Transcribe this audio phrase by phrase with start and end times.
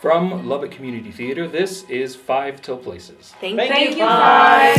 [0.00, 3.34] From Lubbock Community Theater, this is Five Till Places.
[3.38, 4.78] Thank, Thank you, you, Five.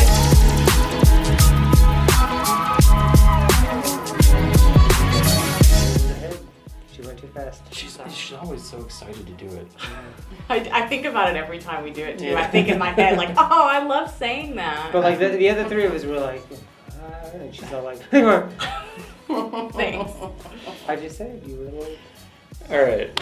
[6.92, 7.62] She went too fast.
[7.72, 9.68] She's, she's always so excited to do it.
[10.50, 12.36] I, I think about it every time we do it too.
[12.36, 14.90] I think in my head like, oh, I love saying that.
[14.92, 16.42] But like the, the other three of us were like,
[17.00, 18.00] uh, and she's all like,
[19.74, 20.12] Thanks.
[20.88, 22.00] I just said you were like.
[22.72, 23.22] All right.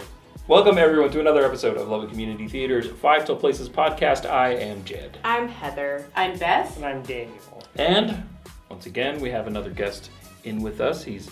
[0.50, 4.28] Welcome, everyone, to another episode of Lubbock Community Theater's Five Till Places podcast.
[4.28, 5.20] I am Jed.
[5.24, 6.08] I'm Heather.
[6.16, 6.76] I'm Beth.
[6.78, 7.64] And I'm Daniel.
[7.76, 8.28] And
[8.68, 10.10] once again, we have another guest
[10.46, 11.04] in with us.
[11.04, 11.30] He's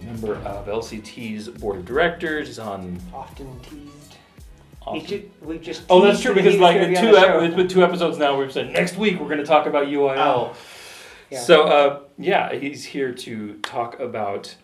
[0.00, 2.48] a member of LCT's board of directors.
[2.48, 3.00] He's on.
[3.14, 3.92] Often teased.
[4.12, 4.16] He
[4.84, 5.84] Often- ju- we've just.
[5.88, 7.40] Oh, that's true because like gonna be on two ep- show.
[7.44, 8.36] it's been two episodes now.
[8.36, 10.16] We've said next week we're going to talk about UIL.
[10.18, 10.56] Oh,
[11.30, 11.38] yeah.
[11.38, 14.56] So uh, yeah, he's here to talk about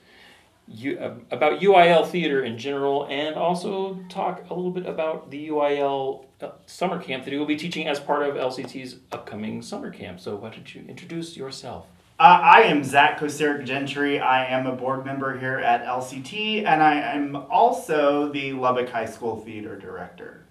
[0.74, 5.48] U, uh, about UIL theater in general, and also talk a little bit about the
[5.48, 9.91] UIL uh, summer camp that you will be teaching as part of LCT's upcoming summer
[9.91, 10.20] camp.
[10.20, 11.86] So why don't you introduce yourself?
[12.19, 14.20] Uh, I am Zach Kosaric Gentry.
[14.20, 19.06] I am a board member here at LCT, and I am also the Lubbock High
[19.06, 20.44] School theater director.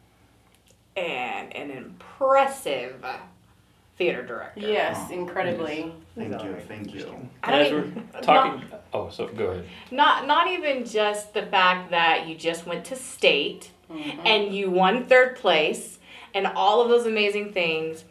[0.98, 3.03] And an impressive
[3.98, 4.59] theater director.
[4.59, 5.94] Yes, incredibly.
[6.16, 7.30] Thank you, thank you.
[7.44, 9.66] I And as we're even- talking, oh, so go ahead.
[9.89, 14.25] Not not even just the fact that you just went to state Mm-hmm.
[14.25, 16.00] and you won third place
[16.34, 18.06] and all of those amazing things.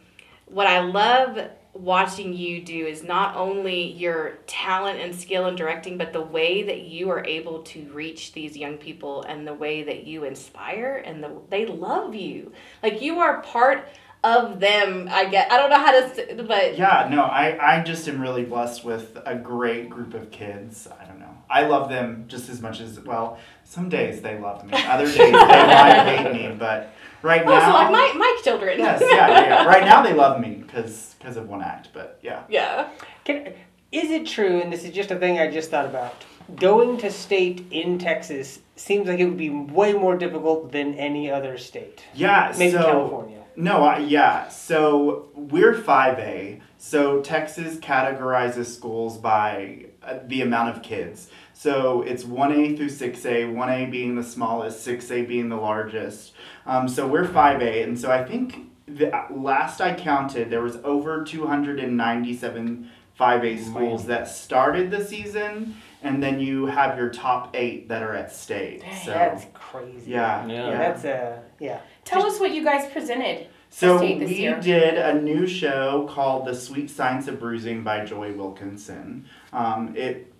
[0.45, 5.97] What I love watching you do is not only your talent and skill in directing,
[5.97, 9.81] but the way that you are able to reach these young people and the way
[9.81, 12.51] that you inspire and the they love you.
[12.83, 13.87] Like you are part
[14.23, 15.07] of them.
[15.11, 15.51] I get.
[15.51, 18.83] I don't know how to, say, but Yeah, no, I, I just am really blessed
[18.83, 20.87] with a great group of kids.
[20.99, 21.35] I don't know.
[21.49, 25.17] I love them just as much as, well, some days they love me, other days
[25.17, 27.73] they might hate me, but right also now.
[27.73, 28.79] like my my children.
[28.79, 29.65] Yes, yeah, yeah, yeah.
[29.67, 32.43] Right now they love me because because of one act, but yeah.
[32.49, 32.89] yeah.
[33.25, 33.53] Can,
[33.91, 36.23] is it true, and this is just a thing I just thought about,
[36.55, 41.29] going to state in Texas seems like it would be way more difficult than any
[41.29, 42.03] other state?
[42.13, 42.83] Yeah, Maybe so.
[42.83, 43.40] California.
[43.55, 44.47] No, I, yeah.
[44.49, 46.61] So we're 5A.
[46.77, 51.29] So Texas categorizes schools by uh, the amount of kids.
[51.53, 56.33] So it's 1A through 6A, 1A being the smallest, 6A being the largest.
[56.65, 57.83] Um, so we're 5A.
[57.83, 62.89] And so I think the, last I counted, there was over 297
[63.19, 65.75] 5A schools that started the season.
[66.01, 68.81] And then you have your top eight that are at state.
[69.05, 70.09] So That's crazy.
[70.11, 70.69] yeah, Yeah.
[70.71, 70.77] yeah.
[70.77, 71.81] That's a yeah.
[72.05, 73.47] Tell us what you guys presented.
[73.69, 74.59] So this we year.
[74.59, 79.27] did a new show called "The Sweet Science of Bruising" by Joy Wilkinson.
[79.53, 80.33] Um, it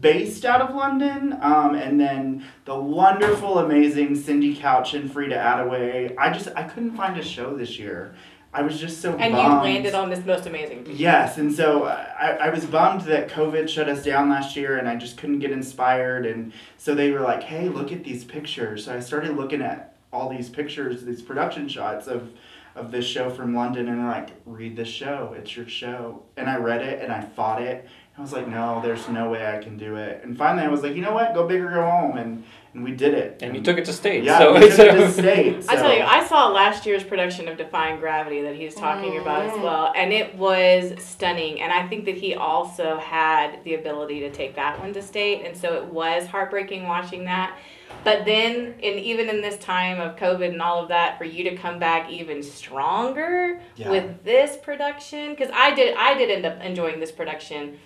[0.00, 6.14] based out of London, um, and then the wonderful, amazing Cindy Couch and Frida Attaway.
[6.16, 8.14] I just I couldn't find a show this year.
[8.52, 10.84] I was just so And you landed on this most amazing.
[10.84, 10.98] piece.
[10.98, 14.88] Yes, and so I, I was bummed that COVID shut us down last year and
[14.88, 16.24] I just couldn't get inspired.
[16.24, 18.86] And so they were like, hey, look at these pictures.
[18.86, 22.30] So I started looking at all these pictures, these production shots of,
[22.74, 23.88] of this show from London.
[23.88, 26.22] And they're like, read this show, it's your show.
[26.36, 27.88] And I read it and I fought it.
[28.16, 30.22] I was like, no, there's no way I can do it.
[30.24, 32.16] And finally I was like, you know what, go big or go home.
[32.16, 32.44] And,
[32.78, 33.42] and we did it.
[33.42, 34.22] And you took it to state.
[34.22, 35.64] Yeah, so we took it to state.
[35.68, 39.20] I tell you, I saw last year's production of Defying Gravity that he's talking oh,
[39.20, 41.60] about as well, and it was stunning.
[41.60, 45.44] And I think that he also had the ability to take that one to state,
[45.44, 47.58] and so it was heartbreaking watching that.
[48.04, 51.42] But then, and even in this time of COVID and all of that, for you
[51.50, 53.90] to come back even stronger Yeah.
[53.90, 57.78] with this production, because I did, I did end up enjoying this production.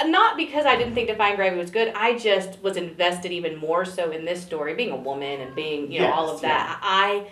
[0.00, 1.92] Uh, Not because I didn't think Defying Gravity was good.
[1.94, 5.90] I just was invested even more so in this story, being a woman and being,
[5.90, 6.78] you know, all of that.
[6.82, 7.28] I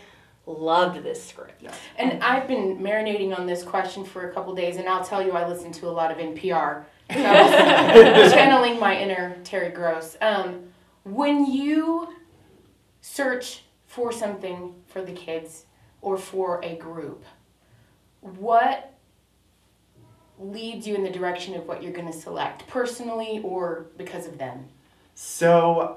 [0.46, 1.62] loved this script.
[1.98, 5.32] And I've been marinating on this question for a couple days, and I'll tell you,
[5.32, 6.84] I listen to a lot of NPR.
[7.12, 7.16] So
[8.34, 10.16] channeling my inner Terry Gross.
[10.20, 10.64] Um,
[11.04, 12.14] when you
[13.00, 15.66] search for something for the kids
[16.00, 17.24] or for a group,
[18.20, 18.95] what
[20.38, 24.38] leads you in the direction of what you're going to select, personally or because of
[24.38, 24.66] them?
[25.14, 25.96] So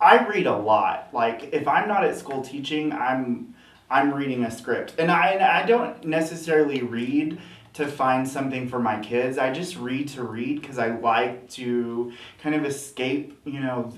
[0.00, 1.08] I read a lot.
[1.12, 3.54] Like if I'm not at school teaching, I'm
[3.90, 4.94] I'm reading a script.
[4.98, 7.40] And I and I don't necessarily read
[7.72, 9.38] to find something for my kids.
[9.38, 13.92] I just read to read because I like to kind of escape, you know,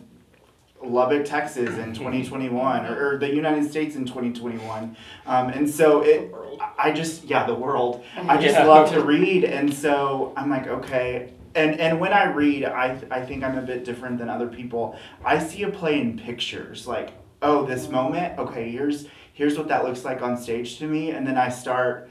[0.84, 4.96] Lubbock, Texas in 2021 or, or the United States in 2021.
[5.26, 6.34] Um, and so it
[6.78, 8.04] I just yeah, the world.
[8.16, 8.66] I just Yeah.
[8.66, 13.24] love to read and so I'm like, okay, and and when I read, I I
[13.24, 14.96] think I'm a bit different than other people.
[15.24, 16.86] I see a play in pictures.
[16.86, 17.10] Like
[17.42, 21.26] oh, this moment, okay, here's here's what that looks like on stage to me, and
[21.26, 22.08] then I start.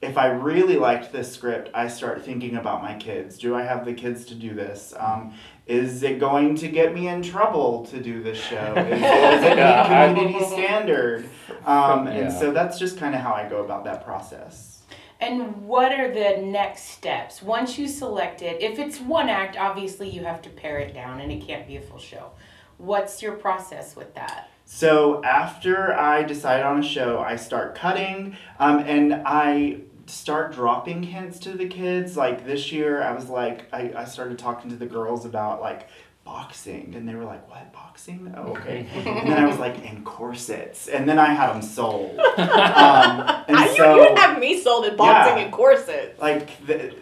[0.00, 3.38] If I really liked this script, I start thinking about my kids.
[3.38, 4.92] Do I have the kids to do this?
[4.98, 5.32] Um,
[5.66, 8.74] is it going to get me in trouble to do this show?
[8.76, 11.28] Is it, is it Yeah, I- meet community standard?
[11.64, 14.82] Um, and so that's just kind of how I go about that process.
[15.20, 18.60] And what are the next steps once you select it?
[18.60, 21.76] If it's one act, obviously you have to pare it down and it can't be
[21.76, 22.32] a full show.
[22.78, 24.50] What's your process with that?
[24.64, 29.82] So after I decide on a show, I start cutting, um, and I
[30.12, 32.16] start dropping hints to the kids.
[32.16, 35.88] Like this year, I was like, I, I started talking to the girls about like
[36.24, 38.32] boxing, and they were like, "What boxing?
[38.36, 42.18] Oh, okay." and then I was like, "And corsets," and then I had them sold.
[42.32, 45.44] Um, and I, so, you, have me sold in boxing Yeah.
[45.44, 46.20] and corsets.
[46.20, 46.94] like the,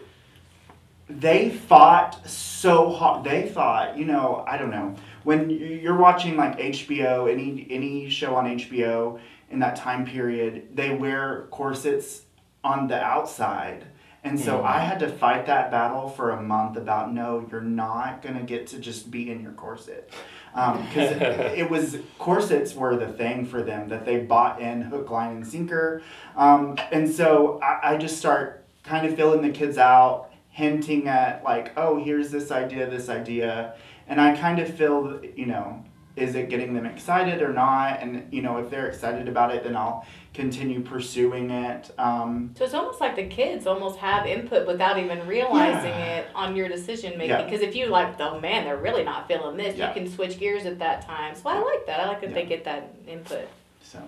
[1.08, 3.24] they fought so hard.
[3.24, 4.94] They thought, you know, I don't know.
[5.22, 9.20] When you're watching like HBO, any any show on HBO
[9.50, 12.22] in that time period, they wear corsets
[12.62, 13.86] on the outside.
[14.22, 18.20] And so I had to fight that battle for a month about no, you're not
[18.20, 20.12] gonna get to just be in your corset,
[20.52, 21.22] because it,
[21.58, 25.46] it was corsets were the thing for them that they bought in hook, line, and
[25.46, 26.02] sinker,
[26.36, 31.42] um, and so I, I just start kind of filling the kids out, hinting at
[31.42, 33.74] like, oh, here's this idea, this idea,
[34.06, 35.82] and I kind of feel, you know,
[36.16, 38.00] is it getting them excited or not?
[38.00, 41.90] And you know, if they're excited about it, then I'll continue pursuing it.
[41.98, 46.16] Um, So it's almost like the kids almost have input without even realizing Yeah.
[46.18, 47.30] it on your decision making.
[47.30, 47.42] Yeah.
[47.44, 49.88] Because if you like, oh man, they're really not feeling this, Yeah.
[49.88, 51.34] you can switch gears at that time.
[51.34, 52.00] So I like that.
[52.00, 53.48] I like that they get that input.
[53.82, 53.98] so,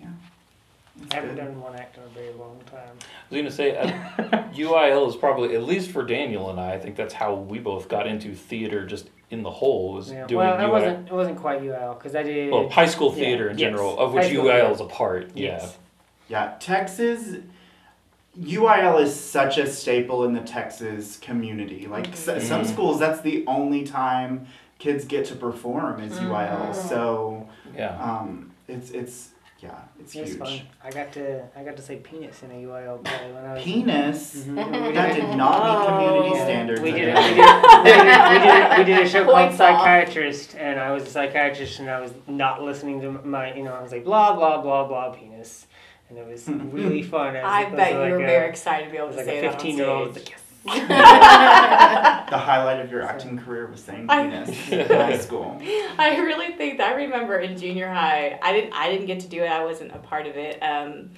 [0.00, 0.08] yeah.
[1.02, 1.44] It's I haven't good.
[1.44, 2.96] done one act in a very long time.
[3.00, 3.86] I was gonna say uh,
[4.54, 6.74] UIL is probably at least for Daniel and I.
[6.74, 10.26] I think that's how we both got into theater, just in the whole was Yeah.
[10.26, 10.64] doing Well, UIL.
[10.68, 11.08] it wasn't.
[11.08, 12.52] It wasn't quite UL because I did.
[12.52, 13.70] well, high school Yeah, theater in yes.
[13.70, 14.72] general, of which school UIL theater.
[14.72, 15.30] is a part.
[15.34, 15.76] yes.
[16.28, 17.36] Yeah, Texas.
[18.38, 21.86] UIL is such a staple in the Texas community.
[21.86, 24.46] Like s- some schools, that's the only time
[24.78, 26.70] kids get to perform is UIL.
[26.70, 26.74] Mhm.
[26.74, 27.46] So
[27.76, 27.96] Yeah.
[28.02, 29.30] um, it's it's
[29.64, 30.38] yeah, it's It's huge.
[30.38, 30.60] fun.
[30.84, 31.42] I got to.
[31.56, 33.62] I got to say penis in a UIL play when I was.
[33.64, 34.44] Penis.
[34.46, 34.94] Mhm.
[34.94, 36.44] That did not meet community Oh.
[36.44, 36.80] standards.
[36.80, 37.84] We did, I it, guess.
[37.84, 39.54] we, did, we, did, we, did, we did a show called off.
[39.56, 43.72] Psychiatrist, and I was a psychiatrist, and I was not listening to my, you know,
[43.72, 45.66] I was like blah blah blah blah penis,
[46.08, 47.36] and it was really fun.
[47.36, 49.24] As I bet to you like were a, very excited to be able to like
[49.26, 50.12] say a that fifteen year old.
[50.12, 50.24] stage.
[50.24, 50.40] Like, yes.
[52.30, 55.60] The highlight of your acting career was saying I- penis in high school.
[55.98, 58.38] I really think that I remember in junior high.
[58.42, 58.72] I didn't.
[58.72, 59.46] I didn't get to do it.
[59.50, 60.58] I wasn't a part of it.
[60.62, 61.10] Um,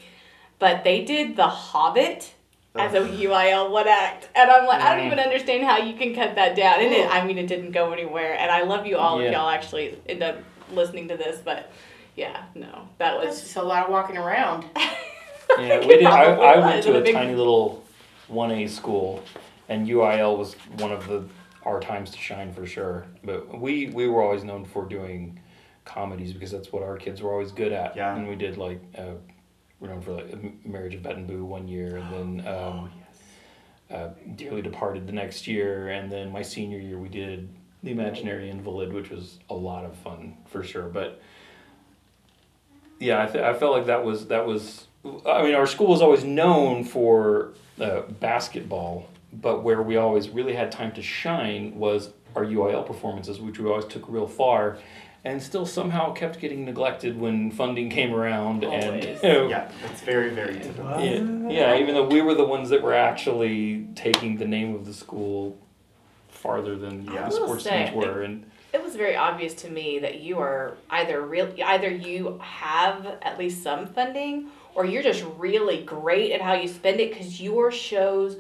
[0.58, 2.32] but they did The Hobbit
[2.74, 5.06] as a UIL one act, and I'm like, I don't Mm.
[5.06, 6.80] even understand how you can cut that down.
[6.82, 8.34] And it, I mean, it didn't go anywhere.
[8.38, 9.28] And I love you all Yeah.
[9.28, 10.36] if y'all actually end up
[10.72, 11.40] listening to this.
[11.42, 11.70] But
[12.16, 13.40] yeah, no, that That's was.
[13.42, 14.64] just a lot of walking around.
[15.58, 16.04] Yeah, we did.
[16.04, 17.82] I, I went to a a big- tiny little
[18.28, 19.22] one A school,
[19.68, 21.24] and UIL was one of the
[21.64, 23.06] our times to shine for sure.
[23.24, 25.40] But we we were always known for doing
[25.84, 27.96] comedies because that's what our kids were always good at.
[27.96, 28.14] Yeah.
[28.14, 29.14] And we did like uh,
[29.80, 32.90] we're known for like Marriage of Bette and Boo one year, and then um,
[33.90, 37.48] uh, Dearly Departed the next year, and then my senior year we did
[37.82, 40.88] The Imaginary Invalid, which was a lot of fun for sure.
[40.88, 41.20] But
[42.98, 44.85] yeah, I, th- I felt like that was that was.
[45.26, 50.54] I mean, our school was always known for uh, basketball, but where we always really
[50.54, 54.78] had time to shine was our UIL performances, which we always took real far,
[55.24, 58.62] and still somehow kept getting neglected when funding came around.
[58.64, 61.00] And you know, Yeah, that's very very typical.
[61.04, 64.84] yeah, yeah, even though we were the ones that were actually taking the name of
[64.86, 65.58] the school
[66.28, 67.24] farther than Yeah.
[67.28, 70.74] the sports say, teams were, and It was very obvious to me that you are
[70.90, 76.40] either real, either you have at least some funding, or you're just really great at
[76.40, 78.36] how you spend it because your shows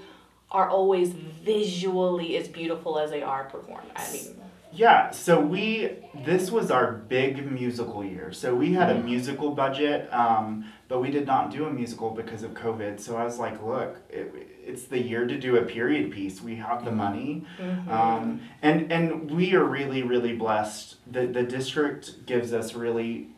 [0.50, 3.88] are always visually as beautiful as they are performed.
[3.96, 4.40] I mean,
[4.72, 5.90] Yeah, so we
[6.24, 8.32] this was our big musical year.
[8.32, 12.42] So we had a musical budget, um, but we did not do a musical because
[12.42, 13.00] of COVID.
[13.00, 16.42] So I was like, look, it, it's the year to do a period piece.
[16.42, 17.46] We have the money,
[17.88, 20.96] um, and and we are really really blessed.
[21.10, 23.28] The the district gives us really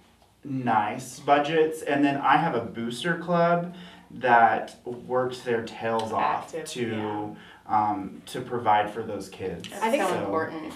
[0.49, 3.75] nice budgets, and then I have a booster club
[4.11, 6.87] that works their tails off Active, to.
[6.89, 7.35] yeah.
[7.67, 9.69] Um, to provide for those kids.
[9.69, 10.19] That's I think so so.
[10.21, 10.73] important.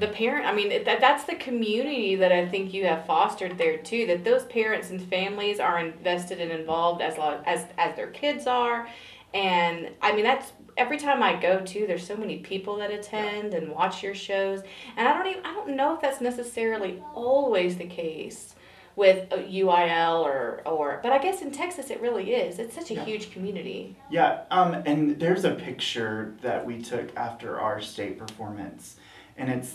[0.00, 3.76] the parent, I mean, that, that's the community that I think you have fostered there
[3.76, 4.08] too.
[4.08, 8.48] That those parents and families are invested and involved as lo- as as their kids
[8.48, 8.88] are,
[9.32, 11.86] and I mean that's every time I go to.
[11.86, 14.62] There's so many people that attend and watch your shows,
[14.96, 18.56] and I don't even I don't know if that's necessarily always the case.
[18.96, 22.58] With a UIL or or but I guess in Texas it really is.
[22.58, 23.04] It's such a Yeah.
[23.04, 23.96] huge community.
[24.10, 28.96] Yeah, um, and there's a picture that we took after our state performance,
[29.36, 29.74] and it's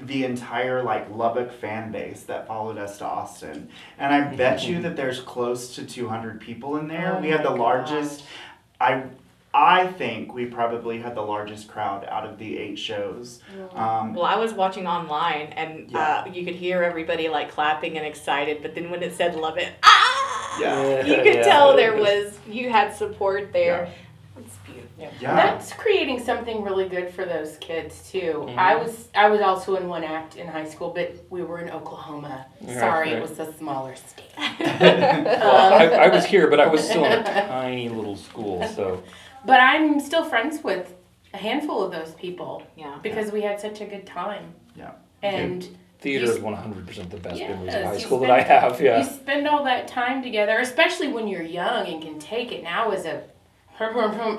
[0.00, 3.68] the entire like Lubbock fan base that followed us to Austin.
[3.98, 7.16] And I bet you that there's close to 200 people in there.
[7.16, 8.24] Oh we had the my largest.
[8.78, 9.04] I
[9.58, 13.40] I think we probably had the largest crowd out of the eight shows.
[13.74, 16.24] Um, Well, I was watching online and Yeah.
[16.26, 19.56] uh, you could hear everybody like clapping and excited, but then when it said love
[19.56, 20.60] it, ah!
[20.60, 21.04] Yeah.
[21.06, 21.42] You could Yeah.
[21.42, 23.88] tell there was you had support there.
[24.38, 25.16] It's beautiful.
[25.20, 25.34] yeah.
[25.34, 28.44] That's creating something really good for those kids too.
[28.50, 28.58] Mhm.
[28.58, 31.70] I was I was also in one act in high school, but we were in
[31.70, 32.44] Oklahoma.
[32.60, 33.16] Right, Sorry, right.
[33.16, 34.24] it was a smaller state.
[34.60, 39.02] Well, I, I was here, but I was still in a tiny little school, so
[39.46, 40.92] But I'm still friends with
[41.32, 42.96] a handful of those people Yeah.
[43.02, 44.54] because we had such a good time.
[44.74, 44.92] Yeah.
[45.22, 45.66] And
[46.00, 48.80] theater is 100% the best memories of Yes, high you school that spend- I have.
[48.80, 48.98] Yeah.
[48.98, 52.62] you spend all that time together, especially when you're young and can take it.
[52.62, 53.22] Now as a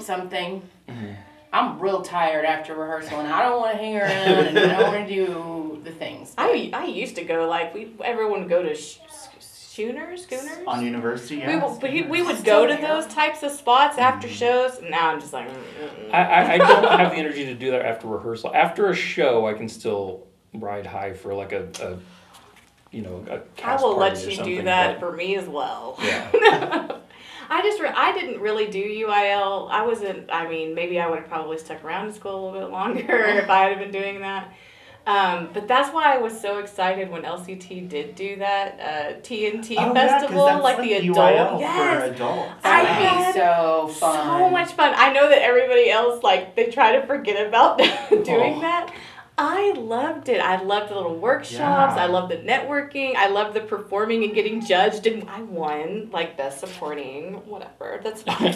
[0.01, 1.11] something, Mm-hmm.
[1.53, 4.93] I'm real tired after rehearsal and I don't want to hang around and I don't
[4.93, 6.33] want to do the things.
[6.37, 8.97] I I used to go like we everyone would go to sh-
[9.81, 10.57] schooners schooners.
[10.65, 11.55] On university, yeah.
[11.63, 14.79] We, would- we, we would go to those types of spots after shows.
[14.81, 16.13] Now I'm just like, mm, mm, mm.
[16.13, 18.51] I, I, I don't have the energy to do that after rehearsal.
[18.55, 21.97] After a show, I can still ride high for like a, a
[22.91, 25.47] you know, a I cast will party let you do that but- for me as
[25.47, 25.97] well.
[26.01, 26.87] yeah.
[27.49, 29.69] I just re- I didn't really do UIL.
[29.71, 30.29] I wasn't.
[30.29, 33.05] I mean, maybe I would have probably stuck around in school a little bit longer
[33.25, 34.51] if I had been doing that.
[35.07, 39.75] Um, but that's why I was so excited when LCT did do that uh, TNT
[39.77, 41.17] Oh, yeah, 'cause festival, that's like, the adult.
[41.17, 42.51] UIL for yes, adults.
[42.65, 44.39] I That had would so fun.
[44.39, 44.93] so much fun.
[44.97, 47.77] I know that everybody else like they try to forget about
[48.09, 48.61] doing Oh.
[48.61, 48.91] that.
[49.39, 50.41] I loved it.
[50.41, 51.95] I loved the little workshops.
[51.95, 52.03] Yeah.
[52.03, 53.15] I loved the networking.
[53.15, 55.05] I loved the performing and getting judged.
[55.07, 58.01] And I won like best supporting, whatever.
[58.03, 58.55] That's fine.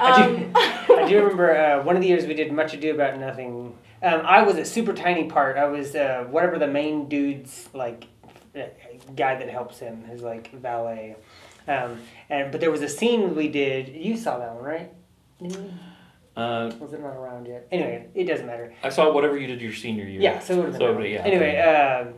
[0.00, 2.92] I Um, do, I do remember uh, one of the years we did Much Ado
[2.94, 3.74] About Nothing.
[4.02, 5.56] Um, I was a super tiny part.
[5.56, 8.06] I was uh, whatever the main dude's like
[8.56, 8.62] uh,
[9.16, 11.16] guy that helps him, his like valet.
[11.66, 12.00] Um,
[12.30, 13.88] and but there was a scene we did.
[13.88, 14.92] You saw that one, right?
[16.36, 17.66] Uh, Was it not around yet?
[17.72, 18.72] Anyway, it doesn't matter.
[18.84, 20.20] I saw whatever you did your senior year.
[20.20, 21.10] Yeah, so it would have been.
[21.10, 21.22] yeah.
[21.24, 22.14] Anyway, um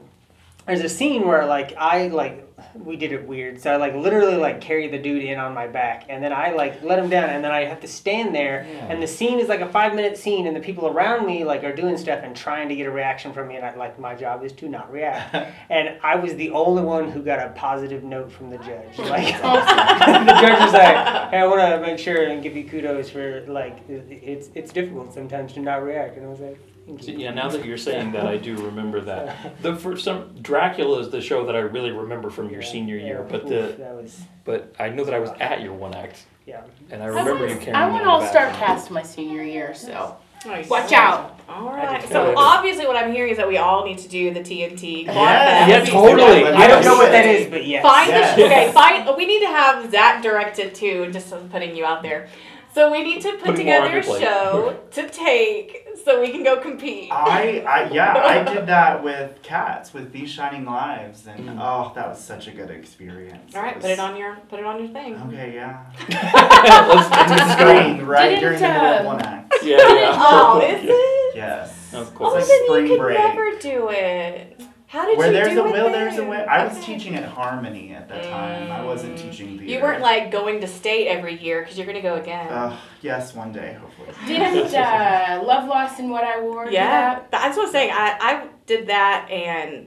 [0.66, 3.60] there's a scene where like I like we did it weird.
[3.60, 6.52] So I like literally like carry the dude in on my back, and then I
[6.52, 8.66] like let him down, and then I have to stand there.
[8.68, 8.86] Yeah.
[8.86, 11.64] And the scene is like a five minute scene, and the people around me like
[11.64, 14.14] are doing stuff and trying to get a reaction from me, and I like my
[14.14, 15.34] job is to not react.
[15.70, 18.98] and I was the only one who got a positive note from the judge.
[19.10, 23.10] Like the judge was like, "Hey, I want to make sure and give you kudos
[23.10, 26.58] for like it's it's difficult sometimes to not react," and I was like.
[26.98, 29.36] Thank yeah, now that you're saying that, I do remember that.
[29.62, 32.96] The for some Dracula is the show that I really remember from your Yeah, senior
[32.96, 35.94] year, but Oof, the that was but I know that I was at your one
[35.94, 36.62] act, yeah.
[36.90, 37.74] and I remember you I carrying.
[37.76, 40.16] I me went all star cast my senior year, so
[40.46, 40.68] Nice.
[40.70, 41.38] watch out.
[41.48, 42.00] All I right.
[42.00, 45.04] did So obviously, what I'm hearing is that we all need to do the TNT.
[45.04, 45.68] Yes.
[45.68, 45.92] Yeah, Fest.
[45.92, 46.44] totally.
[46.46, 47.82] I don't know what that is, but yes.
[47.82, 48.36] Find Yes.
[48.36, 48.72] the okay.
[48.72, 49.16] Find.
[49.16, 51.10] We need to have Zach direct it too.
[51.12, 52.28] Just putting you out there.
[52.72, 56.58] So we need to put Putting together a show to take so we can go
[56.60, 57.10] compete.
[57.12, 61.58] I, I yeah, I did that with cats with these shining lives, and Mm.
[61.60, 63.54] oh, that was such a good experience.
[63.54, 65.14] All right, was- put it on your put it on your thing.
[65.28, 65.84] Okay, yeah.
[66.08, 69.54] let's, On the screen right Didn't, during the middle of one act.
[69.62, 70.16] yeah, yeah.
[70.18, 71.36] Oh, is it?
[71.36, 71.94] Yes.
[71.94, 72.44] Of Oh, course.
[72.48, 73.18] It's like then you could break.
[73.18, 74.60] never do it.
[74.90, 76.44] How did Where you there's do a will, there's a way.
[76.44, 76.94] I was Okay.
[76.94, 78.72] teaching at Harmony at that time.
[78.72, 79.22] I wasn't Mm.
[79.22, 79.64] teaching theater.
[79.72, 82.48] You weren't like going to state every year because you're gonna go again.
[82.48, 84.08] Uh, yes, one day, hopefully.
[84.26, 86.66] Didn't uh, Love Loss and What I Wore?
[86.68, 87.30] Yeah, that?
[87.30, 87.92] that's what I'm saying.
[87.94, 89.86] I, I did that and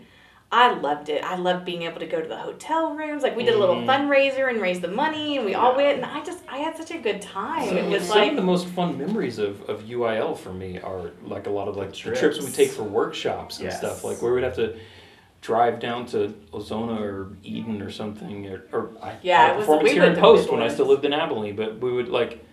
[0.53, 1.23] I loved it.
[1.23, 3.23] I loved being able to go to the hotel rooms.
[3.23, 3.87] Like we did a little Mhm.
[3.87, 5.97] fundraiser and raise the money, and we all went.
[5.97, 7.67] And I just I had such a good time.
[7.69, 10.79] Some, it was some like of the most fun memories of, of UIL for me
[10.79, 12.39] are like a lot of like trips, Trips.
[12.39, 13.79] we take for workshops and Yes.
[13.79, 14.75] stuff, like where we'd have to
[15.41, 19.65] drive down to Ozona or Eden or something, or, or I Yeah, had it was-
[19.65, 22.45] performance we here in Post when I still lived in Abilene, but we would like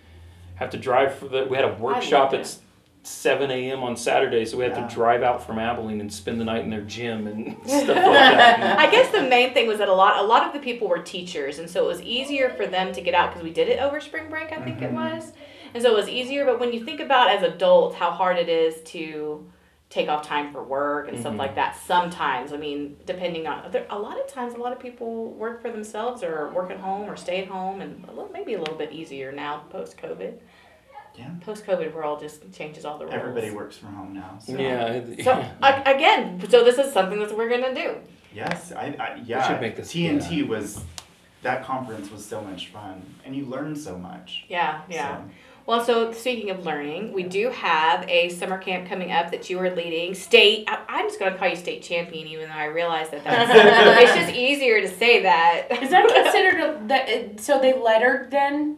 [0.57, 1.45] have to drive for the.
[1.45, 2.57] We had a workshop loved at
[3.03, 3.83] s- seven a.m.
[3.83, 4.87] on Saturday, so we had Yeah.
[4.87, 7.97] to drive out from Abilene and spend the night in their gym and stuff like
[7.97, 8.79] that.
[8.79, 10.99] I guess the main thing was that a lot a lot of the people were
[10.99, 13.81] teachers, and so it was easier for them to get out because we did it
[13.81, 14.53] over spring break.
[14.53, 14.95] I think it Mhm.
[15.15, 15.33] was,
[15.75, 16.45] and so it was easier.
[16.45, 19.47] But when you think about as adults how hard it is to
[19.89, 21.39] take off time for work and stuff Mhm.
[21.39, 24.79] like that, sometimes I mean, depending on there, a lot of times, a lot of
[24.79, 28.31] people work for themselves or work at home or stay at home, and a little,
[28.33, 30.35] maybe a little bit easier now post COVID.
[31.21, 31.31] Yeah.
[31.45, 33.15] Post COVID world just changes all the rules.
[33.15, 34.39] Everybody works from home now.
[34.41, 34.57] So.
[34.57, 37.97] Yeah, So a- again, so this is something that we're gonna do.
[38.35, 39.47] Yes, I, I yeah.
[39.47, 40.83] should make this- TNT was
[41.43, 44.45] that conference was so much fun, and you learned so much.
[44.49, 45.19] Yeah, yeah.
[45.19, 45.25] So,
[45.67, 49.59] Well, so speaking of learning, we do have a summer camp coming up that you
[49.59, 50.15] are leading.
[50.15, 53.25] State, I, I'm just going to call you state champion, even though I realize that
[53.25, 53.51] that's,
[54.03, 55.69] it's just easier to say that.
[55.83, 58.77] Is that considered a, that, so they lettered then,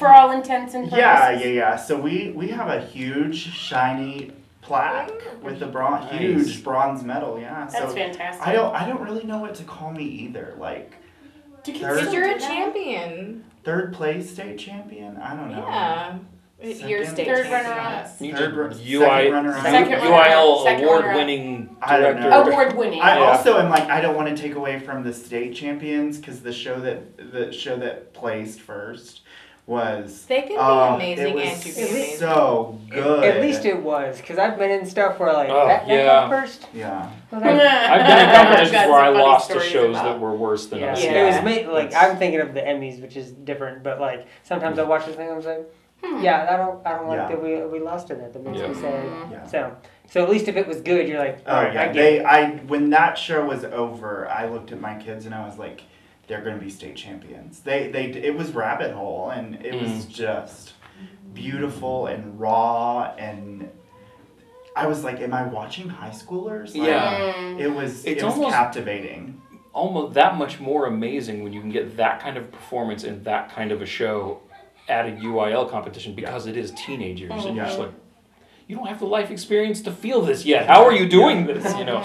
[0.00, 0.98] for all intents and purposes?
[0.98, 1.76] yeah, yeah, yeah.
[1.76, 5.10] So we we have a huge shiny plaque
[5.42, 6.20] with the bronze, Nice.
[6.20, 7.38] huge bronze medal.
[7.38, 7.66] Yeah.
[7.70, 8.46] That's so fantastic.
[8.46, 10.54] I don't I don't really know what to call me either.
[10.58, 10.94] Like
[11.62, 13.44] Do kids Third- you're a champion.
[13.64, 15.16] third place state champion.
[15.18, 15.64] I don't know.
[15.68, 16.18] Yeah.
[16.62, 18.06] You're Second- state Third runner-up.
[18.20, 19.62] You Third did ru- UI, second runner-up.
[19.62, 22.28] Second runner-up, UIL award-winning director.
[22.30, 23.00] Award winning.
[23.00, 23.24] I Yeah.
[23.30, 26.52] also am like I don't want to take away from the state champions because the
[26.52, 29.22] show that the show that placed first
[29.70, 32.18] was They can be oh, amazing it was and to be amazing.
[32.18, 33.22] so good.
[33.24, 36.04] At least it was, because I've been in stuff where like Oh, that, that yeah.
[36.04, 36.66] got first.
[36.74, 37.08] yeah.
[37.30, 37.60] Well, I've,
[38.00, 40.92] I've been in competitions where I lost to shows about- that were worse than yeah.
[40.92, 41.04] us.
[41.04, 41.22] Yeah.
[41.22, 41.36] it was
[41.66, 44.82] ma- like That's- I'm thinking of the Emmys, which is different, but like sometimes I
[44.82, 45.72] watch the thing, and I'm like,
[46.02, 46.20] hmm.
[46.20, 47.28] yeah, I don't, I don't like Yeah.
[47.28, 48.32] that we we lost to that.
[48.32, 48.68] That makes Yeah.
[48.68, 49.04] me sad.
[49.08, 49.32] Hmm.
[49.32, 49.46] Yeah.
[49.46, 49.76] So,
[50.08, 52.26] so at least if it was good, you're like, Oh I yeah, get they it.
[52.26, 55.82] I when that show was over, I looked at my kids and I was like,
[56.30, 57.60] they're gonna be state champions.
[57.60, 60.08] They they it was Rabbit Hole and it was Mm.
[60.08, 60.72] just
[61.34, 63.68] beautiful and raw and
[64.76, 66.68] I was like, am I watching high schoolers?
[66.76, 67.32] Like, Yeah.
[67.34, 67.60] Mm.
[67.60, 69.42] It was It's it was almost- captivating.
[69.72, 73.50] Almost that much more amazing when you can get that kind of performance in that
[73.52, 74.40] kind of a show
[74.88, 77.92] at a UIL competition because it is teenagers and you're just like,
[78.68, 80.66] you don't have the life experience to feel this yet.
[80.66, 81.76] How are you doing this?
[81.76, 82.02] You know,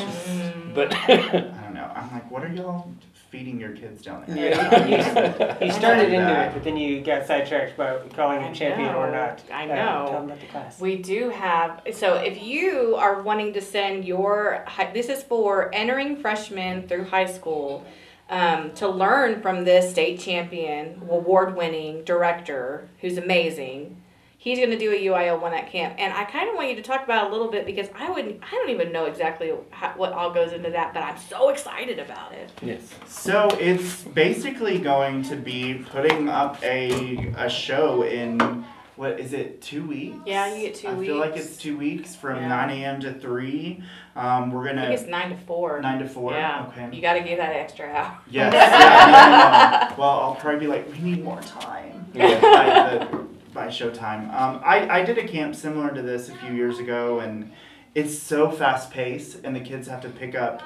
[0.76, 1.92] but I don't know.
[1.96, 2.92] I'm like, what are y'all
[3.36, 4.52] feeding your kids down there?
[4.52, 5.58] Yeah.
[5.66, 6.50] You started into that.
[6.50, 9.42] it, but then you got sidetracked by calling I it champion or not.
[9.52, 10.06] I Uh, know.
[10.10, 10.80] tell them about the class.
[10.80, 16.16] We do have, so if you are wanting to send your, this is for entering
[16.18, 17.86] freshmen through high school
[18.30, 23.98] um, to learn from this state champion, award winning director who's amazing.
[24.46, 25.96] He's going to do a UIL one at camp.
[25.98, 28.12] And I kind of want you to talk about it a little bit because I
[28.12, 31.50] wouldn't, I don't even know exactly how, what all goes into that, but I'm so
[31.50, 32.52] excited about it.
[32.62, 32.88] yes.
[33.08, 38.64] So it's basically going to be putting up a a show in
[38.98, 40.16] what is it two weeks?
[40.28, 42.48] Yeah, you get two I feel like it's two weeks from Yeah.
[42.48, 43.00] nine a.m.
[43.02, 43.82] to three.
[44.16, 45.82] Um, we're gonna I think it's nine to four.
[45.82, 46.34] nine to four.
[46.34, 46.68] Yeah.
[46.70, 46.96] Okay.
[46.96, 48.16] You got to give that extra hour.
[48.30, 48.54] Yes.
[48.54, 49.96] yeah, no, no.
[49.98, 52.40] Well, I'll probably be like, we need more time Yeah.
[52.42, 53.25] by, the,
[53.56, 54.32] by showtime.
[54.36, 57.52] Um, I, I did a camp similar to this a few years ago, and
[57.96, 60.62] it's so fast paced, and the kids have to pick up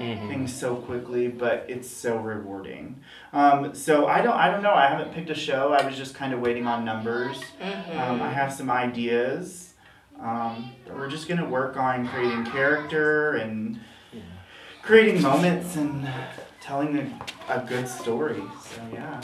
[0.00, 0.28] Mhm.
[0.28, 3.00] things so quickly, but it's so rewarding.
[3.34, 4.72] Um, so I don't I don't know.
[4.72, 5.74] I haven't picked a show.
[5.74, 7.38] I was just kind of waiting on numbers.
[7.62, 7.98] Mm-hmm.
[8.00, 9.74] Um, I have some ideas.
[10.18, 13.78] Um, but we're just gonna work on creating character and
[14.82, 16.08] creating moments and
[16.62, 18.42] telling a, a good story.
[18.62, 19.20] So yeah.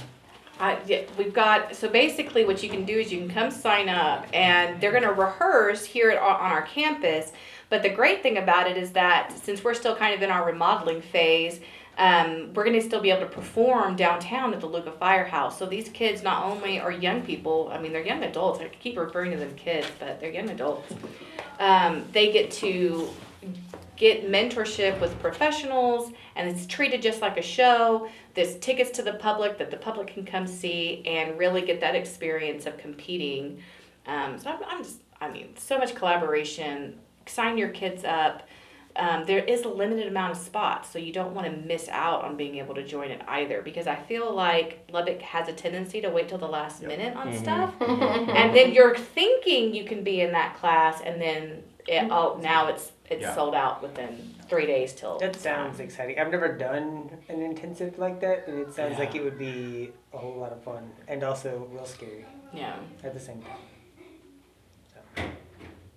[0.58, 4.26] Yeah, we've got so basically what you can do is you can come sign up
[4.32, 7.32] and they're going to rehearse here at, on our campus
[7.68, 10.46] but the great thing about it is that since we're still kind of in our
[10.46, 11.60] remodeling phase
[11.98, 15.58] um, we're going to still be able to perform downtown at the LHUCA Firehouse.
[15.58, 18.60] So these kids not only are young people, I mean they're young adults.
[18.60, 20.92] I keep referring to them kids, but they're young adults.
[21.58, 23.08] Um, they get to
[23.96, 28.08] get mentorship with professionals, and it's treated just like a show.
[28.34, 31.94] There's tickets to the public that the public can come see and really get that
[31.94, 33.62] experience of competing.
[34.06, 36.98] Um, so I'm, I'm just, I mean, so much collaboration.
[37.26, 38.46] Sign your kids up.
[38.96, 42.24] Um, there is a limited amount of spots, so you don't want to miss out
[42.24, 43.60] on being able to join it either.
[43.60, 47.28] Because I feel like Lubbock has a tendency to wait till the last minute on
[47.28, 47.38] Mhm.
[47.38, 52.38] stuff, and then you're thinking you can be in that class, and then it, oh,
[52.42, 53.34] now it's it's Yeah.
[53.34, 55.18] sold out within three days till.
[55.18, 56.18] That sounds exciting.
[56.18, 58.98] I've never done an intensive like that, and it sounds Yeah.
[58.98, 62.74] like it would be a whole lot of fun and also real scary yeah.
[63.04, 65.30] at the same time.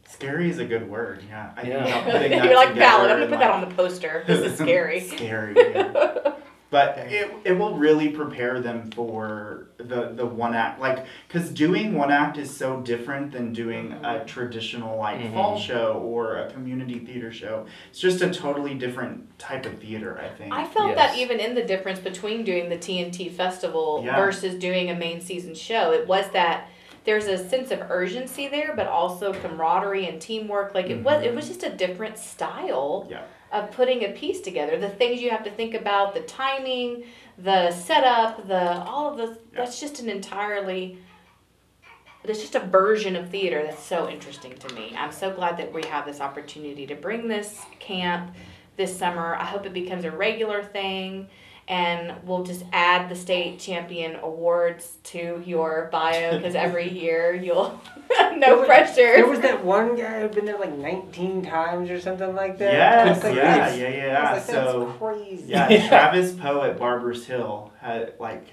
[0.07, 1.23] Scary is a good word.
[1.29, 1.51] Yeah.
[1.55, 2.03] I Yeah.
[2.11, 3.11] think I'm You're like together valid.
[3.11, 4.23] I'm gonna put that on the poster.
[4.27, 5.01] This is scary.
[5.01, 5.53] Scary.
[5.55, 6.33] Yeah.
[6.71, 11.95] But it, it will really prepare them for the, the one act like because doing
[11.95, 15.33] one act is so different than doing a traditional like Mhm.
[15.33, 20.19] fall show or a community theater show it's just a totally different type of theater
[20.21, 24.17] i think I felt that even in the difference between doing the TNT festival Yeah.
[24.17, 26.67] versus doing a main season show, it was that
[27.05, 30.75] there's a sense of urgency there, but also camaraderie and teamwork.
[30.75, 33.21] Like it was, it was just a different style Yeah.
[33.51, 34.77] Of putting a piece together.
[34.77, 37.05] The things you have to think about, the timing,
[37.37, 39.37] the setup, the all of the.
[39.53, 40.99] That's just an entirely.
[42.23, 44.93] There's just a version of theater that's so interesting to me.
[44.97, 48.35] I'm so glad that we have this opportunity to bring this camp
[48.75, 49.35] this summer.
[49.35, 51.29] I hope it becomes a regular thing.
[51.69, 57.79] And we'll just add the state champion awards to your bio because every year you'll
[58.09, 58.95] There no was- pressure.
[58.95, 62.73] There was that one guy who'd been there like 19 times or something like that.
[62.73, 64.23] Yes, like, yeah, that's- yeah, yeah.
[64.23, 65.43] like, that's So crazy.
[65.47, 68.47] yeah, Travis Poe at Barbers Hill had like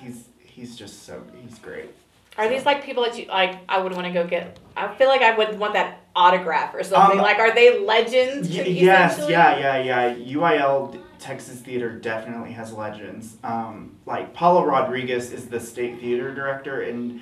[0.00, 1.90] he's he's just so he's great.
[2.38, 3.56] Are these like people that you like?
[3.68, 4.58] I would want to go get.
[4.76, 7.18] I feel like I would want that autograph or something.
[7.18, 8.48] Um, like, are they legends?
[8.50, 9.78] Y- yes, yeah, yeah,
[10.12, 10.14] yeah.
[10.34, 13.36] UIL D- Texas Theater definitely has legends.
[13.42, 17.20] Um, like Paula Rodriguez is the state theater director, and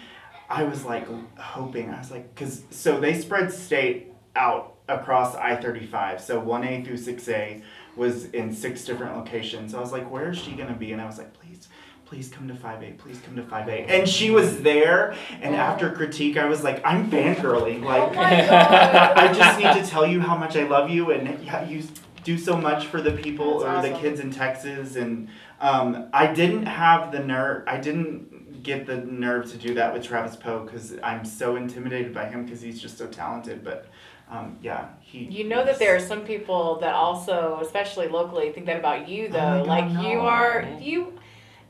[0.51, 1.07] I was like
[1.39, 6.21] hoping I was like because so they spread state out across I thirty five.
[6.21, 7.63] So one A through six A
[7.97, 9.73] was in six different locations.
[9.73, 10.93] So I was like, where is she gonna be?
[10.93, 11.69] And I was like, please.
[12.05, 13.89] Please come to 5A, please come to 5A.
[13.89, 17.83] And she was there, and after critique, I was like, I'm fangirling.
[17.83, 19.23] Like, Oh.
[19.23, 21.83] I just need to tell you how much I love you and you
[22.25, 24.97] do so much for the people That's or the kids in Texas.
[24.97, 25.29] And
[25.61, 27.65] um, I didn't have the nerve.
[27.67, 32.13] I didn't get the nerve to do that with Travis Poe because I'm so intimidated
[32.13, 33.63] by him because he's just so talented.
[33.63, 33.87] But
[34.31, 35.25] um, yeah, he.
[35.25, 39.29] You know that there are some people that also, especially locally, think that about you
[39.29, 39.65] Oh though.
[39.67, 41.19] my God, like you are you.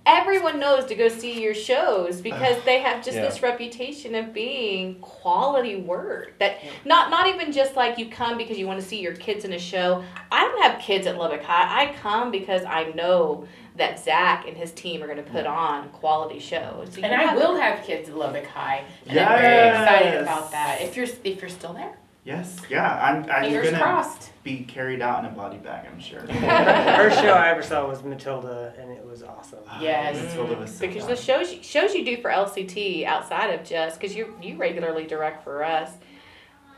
[0.07, 3.23] Everyone knows to go see your shows because they have just Yeah.
[3.25, 6.39] this reputation of being quality work.
[6.41, 9.45] That not not even just like you come because you want to see your kids
[9.47, 10.05] in a show.
[10.31, 11.89] I don't have kids at Lubbock High.
[11.89, 15.89] I come because I know that Zach and his team are going to put on
[15.89, 16.91] quality shows.
[16.95, 20.51] So And I have- will have kids at Lubbock High, and I'm very excited about
[20.53, 20.83] that.
[20.83, 23.31] If you're if you're still there, Yes, yeah, I'm.
[23.31, 24.31] I'm fingers gonna crossed.
[24.43, 25.87] be carried out in a body bag.
[25.87, 26.21] I'm sure.
[26.27, 29.59] First show I ever saw was Matilda, and it was awesome.
[29.79, 30.17] Yes.
[30.17, 31.25] Matilda was so because the fun.
[31.25, 35.45] shows you, shows you do for LCT outside of just because you you regularly direct
[35.45, 35.91] for us,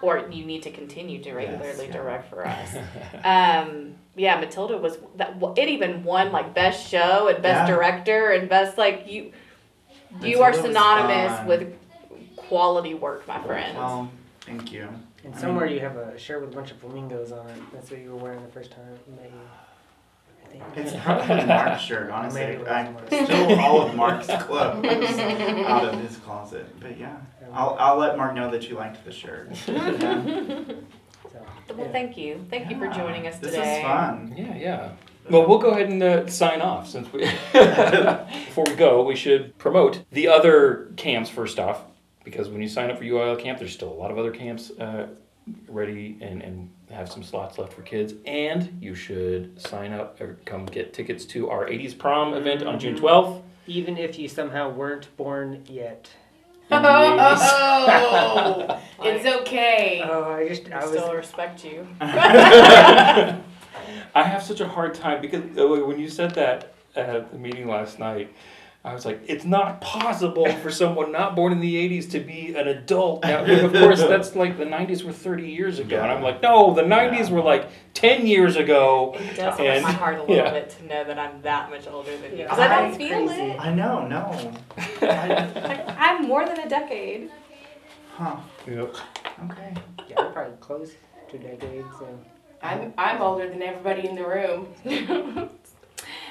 [0.02, 1.92] or you need to continue to regularly yeah.
[1.92, 2.74] direct for us.
[3.24, 7.76] um, yeah, Matilda was that it even won like best show and best Yeah.
[7.76, 9.30] director and best like you.
[10.20, 11.74] You are Matilda was synonymous with
[12.34, 13.76] quality work, my friend.
[13.76, 14.10] Well,
[14.46, 14.88] thank you.
[15.24, 17.56] And I somewhere mean- you have a shirt with a bunch of flamingos on it.
[17.72, 19.40] That's what you were wearing the first time I met you.
[20.44, 20.64] I think.
[20.76, 22.40] It's probably Mark's shirt, honestly.
[22.40, 23.24] Maybe it was I Mark's.
[23.26, 26.66] stole all of Mark's clothes out of his closet.
[26.80, 27.16] But yeah,
[27.52, 29.50] I'll, I'll let Mark know that you liked the shirt.
[29.68, 31.42] Yeah.
[31.68, 33.46] So, Well, thank you, thank you for joining us today.
[33.50, 33.76] This today.
[33.78, 34.34] is fun.
[34.36, 34.90] Yeah, yeah.
[35.28, 37.22] Well, we'll go ahead and uh, sign off since we.
[37.52, 41.82] Before we go, we should promote the other camps first off,
[42.26, 44.72] because when you sign up for UIL camp, there's still a lot of other camps
[44.80, 45.06] uh,
[45.68, 48.14] ready and, and have some slots left for kids.
[48.26, 52.80] And you should sign up or come get tickets to our 80s prom event on
[52.80, 53.42] June 12th.
[53.68, 56.10] Even if you somehow weren't born yet.
[56.68, 60.02] Oh, it's okay.
[60.04, 60.90] Oh, I just I I was.
[60.90, 61.86] still respect you.
[62.00, 63.38] I
[64.16, 68.00] have such a hard time because uh, when you said that at the meeting last
[68.00, 68.34] night,
[68.86, 72.54] I was like, it's not possible for someone not born in the 80s to be
[72.54, 73.24] an adult.
[73.24, 76.00] Now, of course, that's like the 90s were 30 years ago.
[76.00, 79.16] And I'm like, no, the 90s were like 10 years ago.
[79.18, 80.52] It does hurt And- my heart a little yeah.
[80.52, 82.38] bit to know that I'm that much older than you.
[82.38, 82.44] Yeah.
[82.44, 83.42] Because I don't feel crazy.
[83.42, 83.60] it.
[83.60, 84.54] I know, no.
[85.02, 87.30] Like, I'm more than a decade.
[88.12, 88.36] Huh.
[88.68, 88.94] Yep.
[89.50, 89.74] Okay.
[90.08, 90.92] Yeah, we're probably close
[91.32, 91.88] to decades.
[91.98, 92.06] So.
[92.62, 94.68] I'm I'm older than everybody in the room.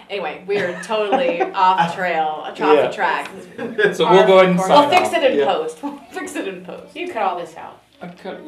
[0.10, 2.88] Anyway, we're totally off trail, off Yeah.
[2.88, 3.30] the track.
[3.96, 5.46] So we'll go ahead and We'll sign We'll fix it in Yeah.
[5.46, 5.82] post.
[5.84, 6.96] We'll fix it in post.
[6.96, 7.82] You cut all this out.
[8.02, 8.42] I cut-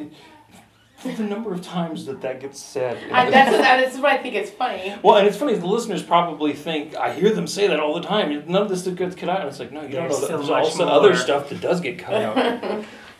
[1.04, 2.98] the number of times that that gets said.
[3.12, 4.96] I, that's what that's what I think is funny.
[5.02, 8.06] Well, and it's funny, the listeners probably think, I hear them say that all the
[8.06, 8.30] time.
[8.48, 9.40] None of this gets cut out.
[9.40, 10.26] And it's like, no, you don't There's know that.
[10.26, 10.94] so There's much also more.
[10.94, 12.36] other stuff that does get cut out.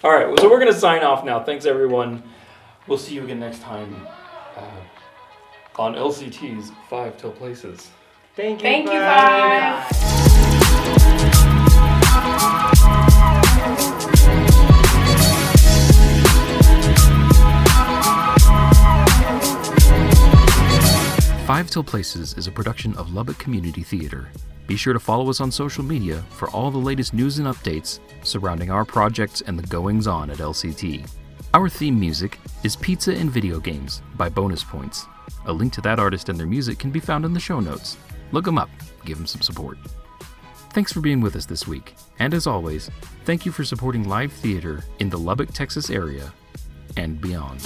[0.03, 1.43] all right, well, so we're going to sign off now.
[1.45, 2.25] Thanks, everyone.
[2.89, 4.07] We'll see you again next time
[4.57, 7.91] uh, on LCT's Five Till Places.
[8.39, 8.69] Thank you.
[8.69, 9.03] Thank you, bye.
[9.03, 9.85] bye.
[21.47, 24.29] Five Till Places is a production of Lubbock Community Theater.
[24.69, 27.99] Be sure to follow us on social media for all the latest news and updates
[28.23, 31.11] surrounding our projects and the goings on at LCT.
[31.55, 35.07] Our theme music is Pizza and Video Games by Bonus Points.
[35.47, 37.97] A link to that artist and their music can be found in the show notes.
[38.33, 38.71] Look them up,
[39.05, 39.79] give them some support.
[40.73, 42.91] Thanks for being with us this week, and as always,
[43.25, 46.33] thank you for supporting live theater in the Lubbock, Texas area
[46.97, 47.63] and beyond.